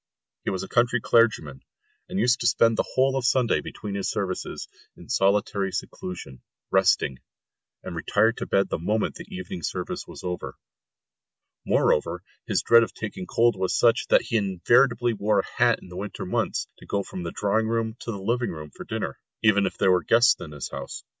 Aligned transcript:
He 0.45 0.49
was 0.49 0.63
a 0.63 0.67
country 0.67 0.99
clergyman, 0.99 1.61
and 2.09 2.17
used 2.19 2.39
to 2.39 2.47
spend 2.47 2.75
the 2.75 2.81
whole 2.95 3.15
of 3.15 3.23
Sunday 3.23 3.61
between 3.61 3.93
his 3.93 4.09
services, 4.09 4.67
in 4.97 5.09
solitary 5.09 5.71
seclusion, 5.71 6.41
"resting," 6.71 7.19
and 7.83 7.95
retire 7.95 8.31
to 8.33 8.47
bed 8.47 8.69
the 8.69 8.79
moment 8.79 9.13
the 9.13 9.27
evening 9.29 9.61
service 9.61 10.07
was 10.07 10.23
over; 10.23 10.57
moreover 11.67 12.23
his 12.47 12.63
dread 12.63 12.81
of 12.81 12.95
taking 12.95 13.27
cold 13.27 13.55
was 13.55 13.75
such 13.77 14.07
that 14.07 14.23
he 14.23 14.37
invariably 14.37 15.13
wore 15.13 15.41
a 15.41 15.45
hat 15.45 15.77
in 15.83 15.89
the 15.89 15.95
winter 15.97 16.25
months 16.25 16.65
to 16.79 16.87
go 16.87 17.03
from 17.03 17.21
the 17.21 17.29
drawing 17.29 17.67
room 17.67 17.95
to 17.99 18.11
the 18.11 18.17
dining 18.25 18.55
room 18.55 18.71
for 18.71 18.85
dinner, 18.85 19.19
even 19.43 19.67
if 19.67 19.77
there 19.77 19.91
were 19.91 20.01
guests 20.03 20.35
in 20.41 20.49
his 20.51 20.69
house. 20.71 21.03